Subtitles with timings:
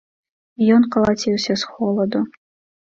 [0.61, 2.25] І ён калаціўся з холаду.